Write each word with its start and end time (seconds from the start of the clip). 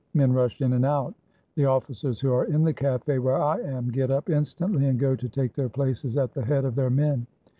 Men 0.15 0.33
rush 0.33 0.59
in 0.61 0.73
and 0.73 0.83
out. 0.83 1.13
The 1.53 1.65
officers 1.65 2.19
who 2.19 2.33
are 2.33 2.45
in 2.45 2.63
the 2.63 2.73
cafe 2.73 3.19
where 3.19 3.35
I 3.39 3.59
am 3.59 3.91
get 3.91 4.09
up 4.09 4.31
instantly, 4.31 4.87
and 4.87 4.97
go 4.99 5.15
to 5.15 5.29
take 5.29 5.53
their 5.53 5.69
places 5.69 6.17
at 6.17 6.33
the 6.33 6.43
head 6.43 6.65
of 6.65 6.73
their 6.73 6.89
men. 6.89 7.27